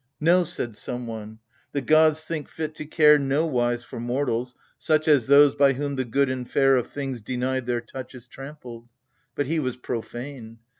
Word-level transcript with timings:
"No 0.33 0.43
"—said 0.45 0.75
someone 0.75 1.37
—"The 1.73 1.81
gods 1.81 2.23
think 2.23 2.49
fit 2.49 2.73
to 2.73 2.85
care 2.85 3.19
Nowise 3.19 3.83
for 3.83 3.99
mortals, 3.99 4.55
such 4.75 5.07
As 5.07 5.27
those 5.27 5.53
by 5.53 5.73
whom 5.73 5.95
the 5.95 6.05
good 6.05 6.27
and 6.27 6.49
fair 6.49 6.75
Of 6.75 6.87
things 6.87 7.21
denied 7.21 7.67
their 7.67 7.81
touch 7.81 8.15
Is 8.15 8.27
trampled!" 8.27 8.87
but 9.35 9.45
he 9.45 9.59
was 9.59 9.77
profane. 9.77 10.57